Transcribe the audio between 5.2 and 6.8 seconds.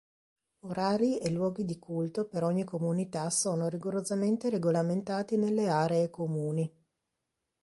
nelle aree comuni.